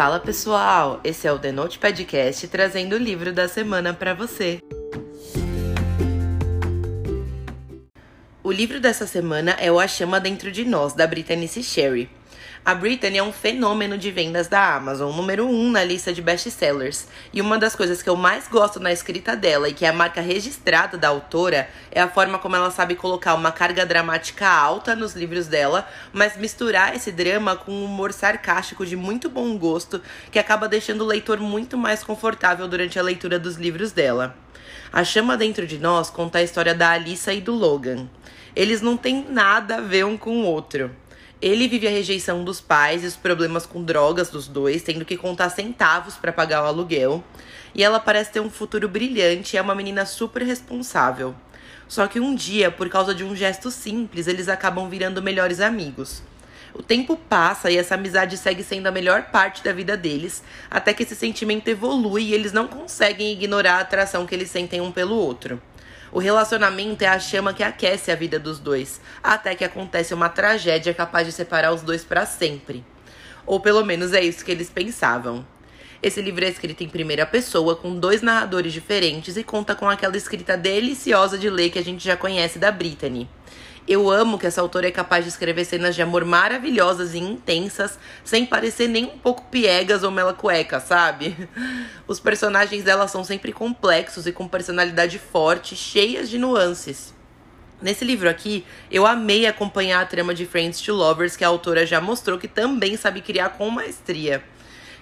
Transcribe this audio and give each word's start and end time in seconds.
Fala 0.00 0.18
pessoal, 0.18 0.98
esse 1.04 1.28
é 1.28 1.32
o 1.32 1.38
The 1.38 1.52
Note 1.52 1.78
Podcast 1.78 2.48
trazendo 2.48 2.94
o 2.94 2.98
livro 2.98 3.34
da 3.34 3.46
semana 3.46 3.92
para 3.92 4.14
você. 4.14 4.58
O 8.42 8.50
livro 8.50 8.80
dessa 8.80 9.06
semana 9.06 9.50
é 9.60 9.70
O 9.70 9.78
A 9.78 9.86
Chama 9.86 10.18
Dentro 10.18 10.50
de 10.50 10.64
Nós, 10.64 10.94
da 10.94 11.06
Brittany 11.06 11.46
C. 11.46 11.62
Sherry. 11.62 12.08
A 12.62 12.74
Brittany 12.74 13.16
é 13.16 13.22
um 13.22 13.32
fenômeno 13.32 13.96
de 13.96 14.10
vendas 14.10 14.46
da 14.46 14.74
Amazon, 14.74 15.16
número 15.16 15.46
1 15.46 15.48
um 15.48 15.70
na 15.70 15.82
lista 15.82 16.12
de 16.12 16.20
best-sellers. 16.20 17.06
E 17.32 17.40
uma 17.40 17.58
das 17.58 17.74
coisas 17.74 18.02
que 18.02 18.08
eu 18.10 18.16
mais 18.16 18.46
gosto 18.48 18.78
na 18.78 18.92
escrita 18.92 19.34
dela 19.34 19.68
e 19.68 19.72
que 19.72 19.86
é 19.86 19.88
a 19.88 19.92
marca 19.94 20.20
registrada 20.20 20.98
da 20.98 21.08
autora 21.08 21.68
é 21.90 22.02
a 22.02 22.08
forma 22.08 22.38
como 22.38 22.56
ela 22.56 22.70
sabe 22.70 22.94
colocar 22.94 23.34
uma 23.34 23.50
carga 23.50 23.86
dramática 23.86 24.46
alta 24.46 24.94
nos 24.94 25.14
livros 25.14 25.46
dela, 25.46 25.88
mas 26.12 26.36
misturar 26.36 26.94
esse 26.94 27.10
drama 27.10 27.56
com 27.56 27.72
um 27.72 27.84
humor 27.86 28.12
sarcástico 28.12 28.84
de 28.84 28.94
muito 28.94 29.30
bom 29.30 29.56
gosto 29.56 30.02
que 30.30 30.38
acaba 30.38 30.68
deixando 30.68 31.00
o 31.02 31.06
leitor 31.06 31.40
muito 31.40 31.78
mais 31.78 32.04
confortável 32.04 32.68
durante 32.68 32.98
a 32.98 33.02
leitura 33.02 33.38
dos 33.38 33.56
livros 33.56 33.90
dela. 33.90 34.36
A 34.92 35.02
Chama 35.02 35.36
Dentro 35.36 35.66
de 35.66 35.78
Nós 35.78 36.10
conta 36.10 36.38
a 36.38 36.42
história 36.42 36.74
da 36.74 36.90
Alissa 36.90 37.32
e 37.32 37.40
do 37.40 37.54
Logan. 37.54 38.08
Eles 38.54 38.82
não 38.82 38.96
têm 38.96 39.24
nada 39.30 39.76
a 39.76 39.80
ver 39.80 40.04
um 40.04 40.16
com 40.16 40.42
o 40.42 40.44
outro. 40.44 40.90
Ele 41.42 41.66
vive 41.68 41.86
a 41.86 41.90
rejeição 41.90 42.44
dos 42.44 42.60
pais 42.60 43.02
e 43.02 43.06
os 43.06 43.16
problemas 43.16 43.64
com 43.64 43.82
drogas 43.82 44.28
dos 44.28 44.46
dois, 44.46 44.82
tendo 44.82 45.06
que 45.06 45.16
contar 45.16 45.48
centavos 45.48 46.16
para 46.16 46.32
pagar 46.32 46.62
o 46.62 46.66
aluguel. 46.66 47.24
E 47.74 47.82
ela 47.82 47.98
parece 47.98 48.32
ter 48.32 48.40
um 48.40 48.50
futuro 48.50 48.86
brilhante 48.86 49.56
e 49.56 49.58
é 49.58 49.62
uma 49.62 49.74
menina 49.74 50.04
super 50.04 50.42
responsável. 50.42 51.34
Só 51.88 52.06
que 52.06 52.20
um 52.20 52.34
dia, 52.34 52.70
por 52.70 52.90
causa 52.90 53.14
de 53.14 53.24
um 53.24 53.34
gesto 53.34 53.70
simples, 53.70 54.26
eles 54.26 54.48
acabam 54.50 54.88
virando 54.90 55.22
melhores 55.22 55.60
amigos. 55.60 56.22
O 56.74 56.82
tempo 56.82 57.16
passa 57.16 57.70
e 57.70 57.76
essa 57.78 57.94
amizade 57.94 58.36
segue 58.36 58.62
sendo 58.62 58.86
a 58.86 58.92
melhor 58.92 59.24
parte 59.30 59.64
da 59.64 59.72
vida 59.72 59.96
deles, 59.96 60.44
até 60.70 60.92
que 60.92 61.02
esse 61.02 61.16
sentimento 61.16 61.68
evolui 61.68 62.24
e 62.24 62.34
eles 62.34 62.52
não 62.52 62.68
conseguem 62.68 63.32
ignorar 63.32 63.76
a 63.76 63.80
atração 63.80 64.26
que 64.26 64.34
eles 64.34 64.50
sentem 64.50 64.80
um 64.80 64.92
pelo 64.92 65.16
outro. 65.16 65.60
O 66.12 66.18
relacionamento 66.18 67.04
é 67.04 67.06
a 67.06 67.20
chama 67.20 67.54
que 67.54 67.62
aquece 67.62 68.10
a 68.10 68.16
vida 68.16 68.38
dos 68.38 68.58
dois, 68.58 69.00
até 69.22 69.54
que 69.54 69.64
acontece 69.64 70.12
uma 70.12 70.28
tragédia 70.28 70.92
capaz 70.92 71.26
de 71.26 71.32
separar 71.32 71.72
os 71.72 71.82
dois 71.82 72.04
para 72.04 72.26
sempre. 72.26 72.84
Ou 73.46 73.60
pelo 73.60 73.84
menos 73.84 74.12
é 74.12 74.20
isso 74.20 74.44
que 74.44 74.50
eles 74.50 74.68
pensavam. 74.68 75.46
Esse 76.02 76.20
livro 76.20 76.44
é 76.44 76.48
escrito 76.48 76.82
em 76.82 76.88
primeira 76.88 77.26
pessoa, 77.26 77.76
com 77.76 77.94
dois 77.94 78.22
narradores 78.22 78.72
diferentes 78.72 79.36
e 79.36 79.44
conta 79.44 79.74
com 79.74 79.88
aquela 79.88 80.16
escrita 80.16 80.56
deliciosa 80.56 81.38
de 81.38 81.48
ler 81.48 81.70
que 81.70 81.78
a 81.78 81.84
gente 81.84 82.02
já 82.02 82.16
conhece 82.16 82.58
da 82.58 82.72
Brittany. 82.72 83.28
Eu 83.88 84.10
amo 84.10 84.38
que 84.38 84.46
essa 84.46 84.60
autora 84.60 84.88
é 84.88 84.90
capaz 84.90 85.24
de 85.24 85.30
escrever 85.30 85.64
cenas 85.64 85.94
de 85.94 86.02
amor 86.02 86.24
maravilhosas 86.24 87.14
e 87.14 87.18
intensas, 87.18 87.98
sem 88.24 88.46
parecer 88.46 88.88
nem 88.88 89.06
um 89.06 89.18
pouco 89.18 89.44
piegas 89.50 90.02
ou 90.02 90.10
mela 90.10 90.32
cueca, 90.32 90.78
sabe? 90.78 91.36
Os 92.06 92.20
personagens 92.20 92.84
dela 92.84 93.08
são 93.08 93.24
sempre 93.24 93.52
complexos 93.52 94.26
e 94.26 94.32
com 94.32 94.46
personalidade 94.46 95.18
forte, 95.18 95.74
cheias 95.74 96.28
de 96.28 96.38
nuances. 96.38 97.14
Nesse 97.82 98.04
livro 98.04 98.28
aqui, 98.28 98.64
eu 98.90 99.06
amei 99.06 99.46
acompanhar 99.46 100.02
a 100.02 100.06
trama 100.06 100.34
de 100.34 100.44
Friends 100.44 100.80
to 100.82 100.92
Lovers, 100.92 101.34
que 101.34 101.44
a 101.44 101.48
autora 101.48 101.86
já 101.86 102.00
mostrou 102.00 102.38
que 102.38 102.46
também 102.46 102.96
sabe 102.96 103.22
criar 103.22 103.50
com 103.50 103.70
maestria. 103.70 104.44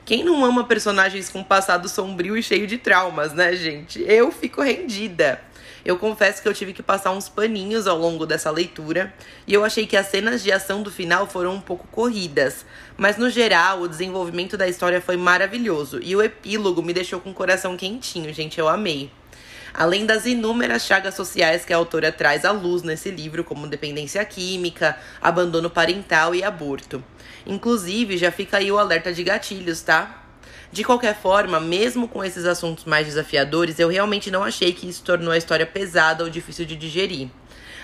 Quem 0.05 0.25
não 0.25 0.45
ama 0.45 0.65
personagens 0.65 1.29
com 1.29 1.42
passado 1.42 1.89
sombrio 1.89 2.37
e 2.37 2.42
cheio 2.42 2.67
de 2.67 2.79
traumas, 2.79 3.35
né, 3.35 3.55
gente? 3.55 4.03
Eu 4.07 4.31
fico 4.31 4.63
rendida. 4.63 5.42
Eu 5.84 5.97
confesso 5.98 6.43
que 6.43 6.48
eu 6.48 6.55
tive 6.55 6.73
que 6.73 6.83
passar 6.83 7.12
uns 7.12 7.29
paninhos 7.29 7.87
ao 7.87 7.97
longo 7.97 8.27
dessa 8.27 8.51
leitura 8.51 9.12
e 9.47 9.55
eu 9.55 9.65
achei 9.65 9.87
que 9.87 9.97
as 9.97 10.07
cenas 10.07 10.43
de 10.43 10.53
ação 10.53 10.83
do 10.83 10.91
final 10.91 11.27
foram 11.27 11.55
um 11.55 11.61
pouco 11.61 11.87
corridas, 11.89 12.67
mas 12.97 13.17
no 13.17 13.31
geral 13.31 13.81
o 13.81 13.89
desenvolvimento 13.89 14.57
da 14.57 14.69
história 14.69 15.01
foi 15.01 15.17
maravilhoso 15.17 16.01
e 16.03 16.15
o 16.15 16.23
epílogo 16.23 16.83
me 16.83 16.93
deixou 16.93 17.20
com 17.20 17.31
o 17.31 17.35
coração 17.35 17.77
quentinho, 17.77 18.33
gente, 18.33 18.58
eu 18.58 18.69
amei. 18.69 19.11
Além 19.73 20.07
das 20.07 20.27
inúmeras 20.27 20.85
chagas 20.85 21.14
sociais 21.14 21.64
que 21.64 21.73
a 21.73 21.77
autora 21.77 22.11
traz 22.11 22.45
à 22.45 22.51
luz 22.51 22.83
nesse 22.83 23.11
livro, 23.11 23.45
como 23.45 23.67
dependência 23.67 24.25
química, 24.25 24.98
abandono 25.20 25.70
parental 25.70 26.35
e 26.35 26.42
aborto. 26.42 27.05
Inclusive, 27.47 28.17
já 28.17 28.33
fica 28.33 28.57
aí 28.57 28.73
o 28.73 28.79
alerta 28.79 29.13
de 29.13 29.23
gatilhos, 29.23 29.81
tá? 29.83 30.27
De 30.70 30.84
qualquer 30.84 31.17
forma, 31.17 31.58
mesmo 31.58 32.06
com 32.06 32.23
esses 32.23 32.45
assuntos 32.45 32.84
mais 32.84 33.06
desafiadores, 33.06 33.79
eu 33.79 33.89
realmente 33.89 34.30
não 34.30 34.45
achei 34.45 34.73
que 34.73 34.89
isso 34.89 35.02
tornou 35.02 35.33
a 35.33 35.39
história 35.39 35.64
pesada 35.64 36.23
ou 36.23 36.30
difícil 36.30 36.67
de 36.67 36.77
digerir. 36.77 37.29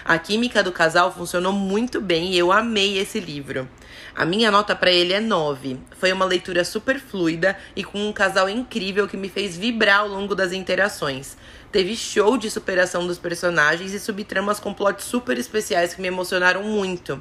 A 0.05 0.19
química 0.19 0.63
do 0.63 0.71
casal 0.71 1.11
funcionou 1.11 1.51
muito 1.51 1.99
bem 1.99 2.33
e 2.33 2.39
eu 2.39 2.53
amei 2.53 2.99
esse 2.99 3.19
livro. 3.19 3.67
A 4.15 4.27
minha 4.27 4.51
nota 4.51 4.77
para 4.77 4.91
ele 4.91 5.15
é 5.15 5.21
9. 5.21 5.79
Foi 5.99 6.13
uma 6.13 6.27
leitura 6.27 6.63
super 6.63 7.01
fluida 7.01 7.57
e 7.75 7.83
com 7.83 8.07
um 8.07 8.13
casal 8.13 8.47
incrível 8.47 9.09
que 9.09 9.17
me 9.17 9.31
fez 9.31 9.57
vibrar 9.57 10.01
ao 10.01 10.09
longo 10.09 10.35
das 10.35 10.53
interações. 10.53 11.39
Teve 11.73 11.97
show 11.97 12.37
de 12.37 12.51
superação 12.51 13.07
dos 13.07 13.19
personagens 13.19 13.95
e 13.95 13.99
subtramas 13.99 14.61
com 14.61 14.75
plots 14.75 15.07
super 15.07 15.39
especiais 15.39 15.95
que 15.95 16.03
me 16.03 16.09
emocionaram 16.09 16.63
muito. 16.63 17.21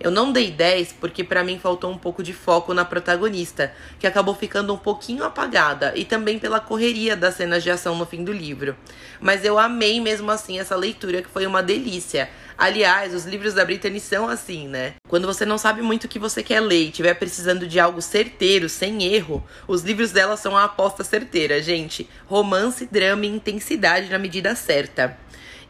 Eu 0.00 0.10
não 0.10 0.32
dei 0.32 0.50
10 0.50 0.94
porque 0.94 1.22
para 1.22 1.44
mim 1.44 1.58
faltou 1.58 1.90
um 1.90 1.98
pouco 1.98 2.22
de 2.22 2.32
foco 2.32 2.72
na 2.72 2.86
protagonista, 2.86 3.70
que 3.98 4.06
acabou 4.06 4.34
ficando 4.34 4.72
um 4.72 4.78
pouquinho 4.78 5.22
apagada, 5.24 5.92
e 5.94 6.06
também 6.06 6.38
pela 6.38 6.58
correria 6.58 7.14
das 7.14 7.34
cenas 7.34 7.62
de 7.62 7.70
ação 7.70 7.94
no 7.94 8.06
fim 8.06 8.24
do 8.24 8.32
livro. 8.32 8.74
Mas 9.20 9.44
eu 9.44 9.58
amei 9.58 10.00
mesmo 10.00 10.30
assim 10.30 10.58
essa 10.58 10.74
leitura, 10.74 11.20
que 11.20 11.28
foi 11.28 11.46
uma 11.46 11.62
delícia. 11.62 12.30
Aliás, 12.56 13.14
os 13.14 13.26
livros 13.26 13.52
da 13.52 13.64
Brittany 13.64 14.00
são 14.00 14.26
assim, 14.26 14.68
né? 14.68 14.94
Quando 15.06 15.26
você 15.26 15.44
não 15.44 15.58
sabe 15.58 15.82
muito 15.82 16.04
o 16.04 16.08
que 16.08 16.18
você 16.18 16.42
quer 16.42 16.60
ler 16.60 16.84
e 16.84 16.88
estiver 16.88 17.14
precisando 17.14 17.66
de 17.66 17.78
algo 17.78 18.00
certeiro, 18.00 18.70
sem 18.70 19.04
erro, 19.04 19.46
os 19.68 19.82
livros 19.82 20.12
dela 20.12 20.36
são 20.36 20.56
a 20.56 20.64
aposta 20.64 21.04
certeira, 21.04 21.62
gente. 21.62 22.08
Romance, 22.26 22.86
drama 22.86 23.26
e 23.26 23.28
intensidade 23.28 24.10
na 24.10 24.18
medida 24.18 24.54
certa. 24.54 25.18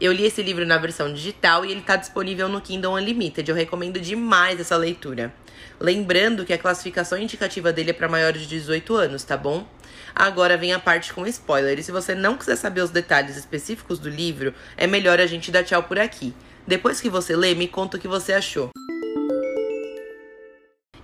Eu 0.01 0.11
li 0.11 0.25
esse 0.25 0.41
livro 0.41 0.65
na 0.65 0.79
versão 0.79 1.13
digital 1.13 1.63
e 1.63 1.69
ele 1.69 1.81
está 1.81 1.95
disponível 1.95 2.49
no 2.49 2.59
Kindle 2.59 2.95
Unlimited. 2.95 3.47
Eu 3.47 3.55
recomendo 3.55 3.99
demais 3.99 4.59
essa 4.59 4.75
leitura. 4.75 5.31
Lembrando 5.79 6.43
que 6.43 6.51
a 6.51 6.57
classificação 6.57 7.19
indicativa 7.19 7.71
dele 7.71 7.91
é 7.91 7.93
para 7.93 8.09
maiores 8.09 8.41
de 8.41 8.47
18 8.47 8.95
anos, 8.95 9.23
tá 9.23 9.37
bom? 9.37 9.63
Agora 10.15 10.57
vem 10.57 10.73
a 10.73 10.79
parte 10.79 11.13
com 11.13 11.27
spoiler. 11.27 11.77
E 11.77 11.83
se 11.83 11.91
você 11.91 12.15
não 12.15 12.35
quiser 12.35 12.55
saber 12.55 12.81
os 12.81 12.89
detalhes 12.89 13.37
específicos 13.37 13.99
do 13.99 14.09
livro, 14.09 14.55
é 14.75 14.87
melhor 14.87 15.19
a 15.19 15.27
gente 15.27 15.51
dar 15.51 15.63
tchau 15.63 15.83
por 15.83 15.99
aqui. 15.99 16.33
Depois 16.65 16.99
que 16.99 17.07
você 17.07 17.35
lê, 17.35 17.53
me 17.53 17.67
conta 17.67 17.97
o 17.97 17.99
que 17.99 18.07
você 18.07 18.33
achou. 18.33 18.71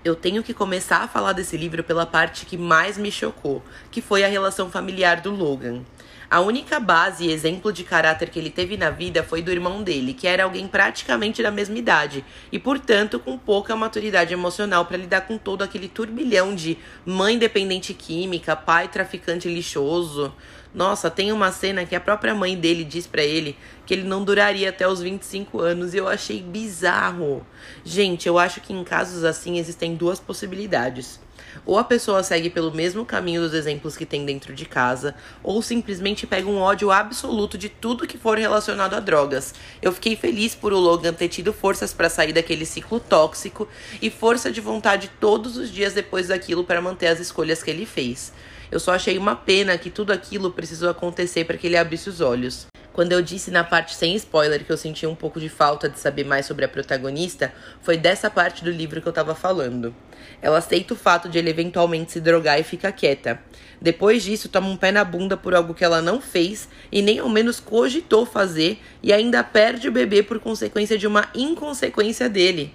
Eu 0.03 0.15
tenho 0.15 0.41
que 0.41 0.55
começar 0.55 1.03
a 1.03 1.07
falar 1.07 1.33
desse 1.33 1.55
livro 1.55 1.83
pela 1.83 2.07
parte 2.07 2.47
que 2.47 2.57
mais 2.57 2.97
me 2.97 3.11
chocou, 3.11 3.61
que 3.91 4.01
foi 4.01 4.23
a 4.23 4.27
relação 4.27 4.71
familiar 4.71 5.21
do 5.21 5.29
Logan. 5.29 5.83
A 6.29 6.41
única 6.41 6.77
base 6.77 7.23
e 7.23 7.31
exemplo 7.31 7.71
de 7.71 7.85
caráter 7.85 8.29
que 8.29 8.37
ele 8.37 8.49
teve 8.49 8.75
na 8.75 8.89
vida 8.89 9.23
foi 9.23 9.41
do 9.41 9.49
irmão 9.49 9.81
dele, 9.81 10.13
que 10.13 10.27
era 10.27 10.43
alguém 10.43 10.67
praticamente 10.67 11.41
da 11.41 11.49
mesma 11.49 11.77
idade 11.77 12.25
e, 12.51 12.59
portanto, 12.59 13.17
com 13.17 13.37
pouca 13.37 13.77
maturidade 13.77 14.33
emocional 14.33 14.83
para 14.83 14.97
lidar 14.97 15.21
com 15.21 15.37
todo 15.37 15.61
aquele 15.61 15.87
turbilhão 15.87 16.53
de 16.53 16.77
mãe 17.05 17.37
dependente 17.37 17.93
química, 17.93 18.57
pai 18.57 18.89
traficante 18.89 19.47
lixoso. 19.47 20.33
Nossa, 20.75 21.09
tem 21.09 21.31
uma 21.31 21.49
cena 21.49 21.85
que 21.85 21.95
a 21.95 21.99
própria 22.01 22.35
mãe 22.35 22.57
dele 22.57 22.83
diz 22.83 23.07
para 23.07 23.23
ele 23.23 23.55
que 23.85 23.93
ele 23.93 24.03
não 24.03 24.25
duraria 24.25 24.69
até 24.69 24.85
os 24.85 24.99
25 24.99 25.61
anos 25.61 25.93
e 25.93 25.97
eu 25.97 26.09
achei 26.09 26.41
bizarro. 26.41 27.47
Gente, 27.85 28.27
eu 28.27 28.37
acho 28.37 28.59
que 28.59 28.73
em 28.73 28.83
casos 28.83 29.23
assim 29.23 29.57
existem 29.57 29.95
duas 29.95 30.19
possibilidades. 30.19 31.21
Ou 31.65 31.77
a 31.77 31.83
pessoa 31.83 32.23
segue 32.23 32.49
pelo 32.49 32.71
mesmo 32.71 33.05
caminho 33.05 33.41
dos 33.41 33.53
exemplos 33.53 33.97
que 33.97 34.05
tem 34.05 34.25
dentro 34.25 34.53
de 34.53 34.65
casa, 34.65 35.15
ou 35.43 35.61
simplesmente 35.61 36.27
pega 36.27 36.47
um 36.47 36.59
ódio 36.59 36.91
absoluto 36.91 37.57
de 37.57 37.69
tudo 37.69 38.07
que 38.07 38.17
for 38.17 38.37
relacionado 38.37 38.93
a 38.93 38.99
drogas. 38.99 39.53
Eu 39.81 39.91
fiquei 39.91 40.15
feliz 40.15 40.55
por 40.55 40.73
o 40.73 40.79
Logan 40.79 41.13
ter 41.13 41.27
tido 41.27 41.53
forças 41.53 41.93
para 41.93 42.09
sair 42.09 42.33
daquele 42.33 42.65
ciclo 42.65 42.99
tóxico 42.99 43.67
e 44.01 44.09
força 44.09 44.51
de 44.51 44.61
vontade 44.61 45.11
todos 45.19 45.57
os 45.57 45.71
dias 45.71 45.93
depois 45.93 46.27
daquilo 46.27 46.63
para 46.63 46.81
manter 46.81 47.07
as 47.07 47.19
escolhas 47.19 47.61
que 47.61 47.69
ele 47.69 47.85
fez. 47.85 48.31
Eu 48.69 48.79
só 48.79 48.93
achei 48.93 49.17
uma 49.17 49.35
pena 49.35 49.77
que 49.77 49.89
tudo 49.89 50.11
aquilo 50.11 50.51
precisou 50.51 50.89
acontecer 50.89 51.45
para 51.45 51.57
que 51.57 51.67
ele 51.67 51.77
abrisse 51.77 52.09
os 52.09 52.19
olhos. 52.19 52.67
Quando 52.97 53.11
eu 53.11 53.21
disse 53.21 53.51
na 53.51 53.63
parte 53.63 53.93
sem 53.93 54.15
spoiler 54.15 54.65
que 54.65 54.71
eu 54.71 54.75
senti 54.75 55.05
um 55.05 55.13
pouco 55.13 55.39
de 55.39 55.49
falta 55.49 55.87
de 55.87 55.99
saber 55.99 56.23
mais 56.23 56.47
sobre 56.47 56.65
a 56.65 56.67
protagonista, 56.67 57.53
foi 57.79 57.95
dessa 57.95 58.27
parte 58.27 58.63
do 58.63 58.71
livro 58.71 58.99
que 58.99 59.07
eu 59.07 59.13
tava 59.13 59.35
falando. 59.35 59.93
Ela 60.41 60.57
aceita 60.57 60.95
o 60.95 60.97
fato 60.97 61.29
de 61.29 61.37
ele 61.37 61.51
eventualmente 61.51 62.13
se 62.13 62.19
drogar 62.19 62.59
e 62.59 62.63
fica 62.63 62.91
quieta. 62.91 63.39
Depois 63.79 64.23
disso, 64.23 64.49
toma 64.49 64.67
um 64.67 64.75
pé 64.75 64.91
na 64.91 65.03
bunda 65.03 65.37
por 65.37 65.53
algo 65.53 65.75
que 65.75 65.85
ela 65.85 66.01
não 66.01 66.19
fez 66.19 66.67
e 66.91 67.03
nem 67.03 67.19
ao 67.19 67.29
menos 67.29 67.59
cogitou 67.59 68.25
fazer 68.25 68.79
e 69.03 69.13
ainda 69.13 69.43
perde 69.43 69.87
o 69.87 69.91
bebê 69.91 70.23
por 70.23 70.39
consequência 70.39 70.97
de 70.97 71.05
uma 71.05 71.29
inconsequência 71.35 72.27
dele. 72.27 72.73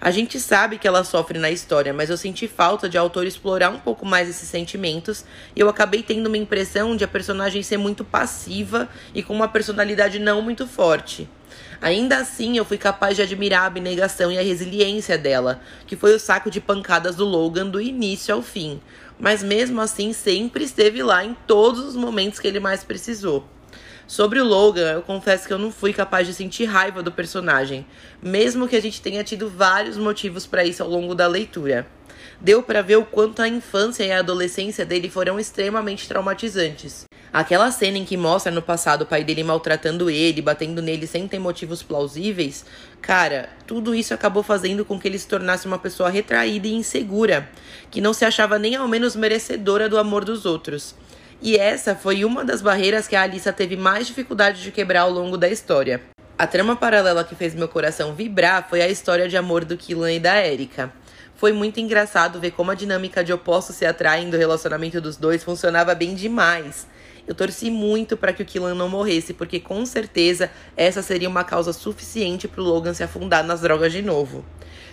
A 0.00 0.10
gente 0.10 0.40
sabe 0.40 0.78
que 0.78 0.86
ela 0.86 1.04
sofre 1.04 1.38
na 1.38 1.50
história, 1.50 1.92
mas 1.92 2.10
eu 2.10 2.16
senti 2.16 2.48
falta 2.48 2.88
de 2.88 2.98
autor 2.98 3.26
explorar 3.26 3.70
um 3.70 3.78
pouco 3.78 4.04
mais 4.04 4.28
esses 4.28 4.48
sentimentos 4.48 5.24
e 5.54 5.60
eu 5.60 5.68
acabei 5.68 6.02
tendo 6.02 6.26
uma 6.26 6.36
impressão 6.36 6.96
de 6.96 7.04
a 7.04 7.08
personagem 7.08 7.62
ser 7.62 7.76
muito 7.76 8.04
passiva 8.04 8.88
e 9.14 9.22
com 9.22 9.32
uma 9.32 9.48
personalidade 9.48 10.18
não 10.18 10.42
muito 10.42 10.66
forte. 10.66 11.28
Ainda 11.80 12.18
assim, 12.18 12.56
eu 12.56 12.64
fui 12.64 12.78
capaz 12.78 13.16
de 13.16 13.22
admirar 13.22 13.62
a 13.62 13.66
abnegação 13.66 14.32
e 14.32 14.38
a 14.38 14.42
resiliência 14.42 15.16
dela, 15.18 15.60
que 15.86 15.96
foi 15.96 16.14
o 16.14 16.20
saco 16.20 16.50
de 16.50 16.60
pancadas 16.60 17.16
do 17.16 17.24
Logan 17.24 17.66
do 17.66 17.80
início 17.80 18.34
ao 18.34 18.42
fim. 18.42 18.80
mas 19.18 19.42
mesmo 19.44 19.80
assim 19.80 20.12
sempre 20.12 20.64
esteve 20.64 21.02
lá 21.02 21.24
em 21.24 21.34
todos 21.46 21.84
os 21.84 21.94
momentos 21.94 22.40
que 22.40 22.48
ele 22.48 22.58
mais 22.58 22.82
precisou. 22.82 23.48
Sobre 24.06 24.38
o 24.38 24.44
Logan, 24.44 24.92
eu 24.92 25.02
confesso 25.02 25.46
que 25.46 25.52
eu 25.52 25.58
não 25.58 25.72
fui 25.72 25.92
capaz 25.92 26.26
de 26.26 26.34
sentir 26.34 26.66
raiva 26.66 27.02
do 27.02 27.10
personagem, 27.10 27.86
mesmo 28.22 28.68
que 28.68 28.76
a 28.76 28.82
gente 28.82 29.00
tenha 29.00 29.24
tido 29.24 29.48
vários 29.48 29.96
motivos 29.96 30.46
para 30.46 30.62
isso 30.62 30.82
ao 30.82 30.90
longo 30.90 31.14
da 31.14 31.26
leitura. 31.26 31.86
Deu 32.38 32.62
para 32.62 32.82
ver 32.82 32.96
o 32.96 33.04
quanto 33.04 33.40
a 33.40 33.48
infância 33.48 34.04
e 34.04 34.12
a 34.12 34.18
adolescência 34.18 34.84
dele 34.84 35.08
foram 35.08 35.40
extremamente 35.40 36.06
traumatizantes. 36.06 37.06
Aquela 37.32 37.70
cena 37.70 37.98
em 37.98 38.04
que 38.04 38.16
mostra 38.16 38.52
no 38.52 38.62
passado 38.62 39.02
o 39.02 39.06
pai 39.06 39.24
dele 39.24 39.42
maltratando 39.42 40.10
ele, 40.10 40.42
batendo 40.42 40.82
nele 40.82 41.06
sem 41.06 41.26
ter 41.26 41.38
motivos 41.38 41.82
plausíveis, 41.82 42.64
cara, 43.00 43.48
tudo 43.66 43.94
isso 43.94 44.12
acabou 44.12 44.42
fazendo 44.42 44.84
com 44.84 45.00
que 45.00 45.08
ele 45.08 45.18
se 45.18 45.26
tornasse 45.26 45.66
uma 45.66 45.78
pessoa 45.78 46.10
retraída 46.10 46.68
e 46.68 46.74
insegura, 46.74 47.48
que 47.90 48.00
não 48.00 48.12
se 48.12 48.24
achava 48.24 48.58
nem 48.58 48.76
ao 48.76 48.86
menos 48.86 49.16
merecedora 49.16 49.88
do 49.88 49.98
amor 49.98 50.24
dos 50.24 50.44
outros. 50.44 50.94
E 51.44 51.58
essa 51.58 51.94
foi 51.94 52.24
uma 52.24 52.42
das 52.42 52.62
barreiras 52.62 53.06
que 53.06 53.14
a 53.14 53.20
Alissa 53.20 53.52
teve 53.52 53.76
mais 53.76 54.06
dificuldade 54.06 54.62
de 54.62 54.72
quebrar 54.72 55.02
ao 55.02 55.10
longo 55.10 55.36
da 55.36 55.46
história. 55.46 56.00
A 56.38 56.46
trama 56.46 56.74
paralela 56.74 57.22
que 57.22 57.34
fez 57.34 57.54
meu 57.54 57.68
coração 57.68 58.14
vibrar 58.14 58.66
foi 58.66 58.80
a 58.80 58.88
história 58.88 59.28
de 59.28 59.36
amor 59.36 59.62
do 59.62 59.76
Killan 59.76 60.10
e 60.10 60.18
da 60.18 60.42
Erika. 60.42 60.90
Foi 61.36 61.52
muito 61.52 61.78
engraçado 61.78 62.40
ver 62.40 62.52
como 62.52 62.70
a 62.70 62.74
dinâmica 62.74 63.22
de 63.22 63.30
opostos 63.30 63.76
se 63.76 63.84
atraem 63.84 64.30
do 64.30 64.38
relacionamento 64.38 65.02
dos 65.02 65.18
dois 65.18 65.44
funcionava 65.44 65.94
bem 65.94 66.14
demais. 66.14 66.86
Eu 67.26 67.34
torci 67.34 67.70
muito 67.70 68.16
para 68.16 68.32
que 68.32 68.42
o 68.42 68.46
Killan 68.46 68.74
não 68.74 68.88
morresse, 68.88 69.32
porque 69.32 69.58
com 69.58 69.86
certeza 69.86 70.50
essa 70.76 71.00
seria 71.00 71.28
uma 71.28 71.42
causa 71.42 71.72
suficiente 71.72 72.46
para 72.46 72.60
o 72.60 72.64
Logan 72.64 72.92
se 72.92 73.02
afundar 73.02 73.42
nas 73.42 73.62
drogas 73.62 73.92
de 73.92 74.02
novo. 74.02 74.44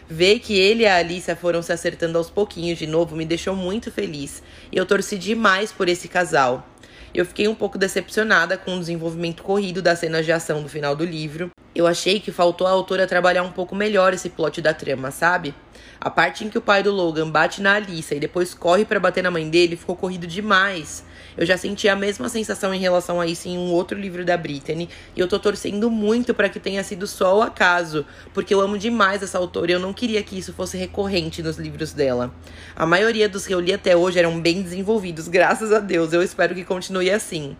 Ver 0.09 0.39
que 0.39 0.57
ele 0.57 0.83
e 0.83 0.87
a 0.87 0.95
Alicia 0.95 1.35
foram 1.35 1.61
se 1.61 1.73
acertando 1.73 2.17
aos 2.17 2.29
pouquinhos 2.29 2.79
de 2.79 2.87
novo 2.87 3.15
me 3.15 3.25
deixou 3.25 3.55
muito 3.55 3.91
feliz. 3.91 4.41
E 4.71 4.77
eu 4.77 4.85
torci 4.85 5.17
demais 5.17 5.71
por 5.71 5.89
esse 5.89 6.07
casal. 6.07 6.67
Eu 7.13 7.25
fiquei 7.25 7.49
um 7.49 7.55
pouco 7.55 7.77
decepcionada 7.77 8.57
com 8.57 8.75
o 8.75 8.79
desenvolvimento 8.79 9.43
corrido 9.43 9.81
das 9.81 9.99
cenas 9.99 10.25
de 10.25 10.31
ação 10.31 10.63
do 10.63 10.69
final 10.69 10.95
do 10.95 11.03
livro. 11.03 11.51
Eu 11.75 11.85
achei 11.85 12.21
que 12.21 12.31
faltou 12.31 12.65
a 12.65 12.71
autora 12.71 13.05
trabalhar 13.05 13.43
um 13.43 13.51
pouco 13.51 13.75
melhor 13.75 14.13
esse 14.13 14.29
plot 14.29 14.61
da 14.61 14.73
trama, 14.73 15.11
sabe? 15.11 15.53
A 15.99 16.09
parte 16.09 16.43
em 16.43 16.49
que 16.49 16.57
o 16.57 16.61
pai 16.61 16.81
do 16.81 16.91
Logan 16.91 17.29
bate 17.29 17.61
na 17.61 17.75
Alissa 17.75 18.15
e 18.15 18.19
depois 18.19 18.53
corre 18.53 18.85
para 18.85 18.99
bater 18.99 19.23
na 19.23 19.29
mãe 19.29 19.49
dele 19.49 19.75
ficou 19.75 19.95
corrido 19.95 20.25
demais. 20.25 21.03
Eu 21.37 21.45
já 21.45 21.57
senti 21.57 21.87
a 21.87 21.95
mesma 21.95 22.27
sensação 22.27 22.73
em 22.73 22.79
relação 22.79 23.21
a 23.21 23.27
isso 23.27 23.47
em 23.47 23.57
um 23.57 23.71
outro 23.71 23.97
livro 23.97 24.25
da 24.25 24.35
Brittany, 24.35 24.89
e 25.15 25.19
eu 25.19 25.27
tô 25.27 25.39
torcendo 25.39 25.89
muito 25.89 26.33
para 26.33 26.49
que 26.49 26.59
tenha 26.59 26.83
sido 26.83 27.07
só 27.07 27.37
o 27.37 27.41
acaso, 27.41 28.05
porque 28.33 28.53
eu 28.53 28.59
amo 28.59 28.77
demais 28.77 29.23
essa 29.23 29.37
autora 29.37 29.71
e 29.71 29.73
eu 29.73 29.79
não 29.79 29.93
queria 29.93 30.21
que 30.23 30.37
isso 30.37 30.53
fosse 30.53 30.77
recorrente 30.77 31.41
nos 31.41 31.57
livros 31.57 31.93
dela. 31.93 32.33
A 32.75 32.85
maioria 32.85 33.29
dos 33.29 33.47
que 33.47 33.53
eu 33.53 33.59
li 33.59 33.73
até 33.73 33.95
hoje 33.95 34.19
eram 34.19 34.41
bem 34.41 34.61
desenvolvidos, 34.61 35.27
graças 35.29 35.71
a 35.71 35.79
Deus. 35.79 36.11
Eu 36.11 36.21
espero 36.21 36.53
que 36.53 36.65
continue 36.65 37.09
assim. 37.09 37.55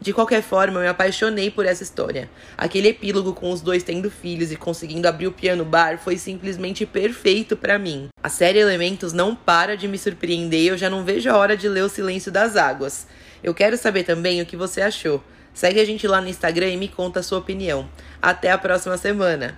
De 0.00 0.12
qualquer 0.12 0.42
forma, 0.42 0.78
eu 0.78 0.82
me 0.82 0.88
apaixonei 0.88 1.50
por 1.50 1.64
essa 1.64 1.82
história. 1.82 2.28
Aquele 2.58 2.88
epílogo 2.88 3.32
com 3.32 3.50
os 3.50 3.62
dois 3.62 3.82
tendo 3.82 4.10
filhos 4.10 4.52
e 4.52 4.56
conseguindo 4.56 5.08
abrir 5.08 5.28
o 5.28 5.32
piano 5.32 5.64
bar 5.64 5.98
foi 5.98 6.18
simplesmente 6.18 6.84
perfeito 6.84 7.56
para 7.64 7.78
mim. 7.78 8.08
A 8.22 8.28
série 8.28 8.58
Elementos 8.58 9.14
não 9.14 9.34
para 9.34 9.74
de 9.74 9.88
me 9.88 9.96
surpreender 9.96 10.60
e 10.60 10.66
eu 10.66 10.76
já 10.76 10.90
não 10.90 11.02
vejo 11.02 11.30
a 11.30 11.36
hora 11.38 11.56
de 11.56 11.66
ler 11.66 11.82
O 11.82 11.88
Silêncio 11.88 12.30
das 12.30 12.58
Águas. 12.58 13.06
Eu 13.42 13.54
quero 13.54 13.78
saber 13.78 14.04
também 14.04 14.42
o 14.42 14.44
que 14.44 14.54
você 14.54 14.82
achou. 14.82 15.24
Segue 15.54 15.80
a 15.80 15.84
gente 15.86 16.06
lá 16.06 16.20
no 16.20 16.28
Instagram 16.28 16.68
e 16.68 16.76
me 16.76 16.88
conta 16.88 17.20
a 17.20 17.22
sua 17.22 17.38
opinião. 17.38 17.88
Até 18.20 18.50
a 18.50 18.58
próxima 18.58 18.98
semana! 18.98 19.52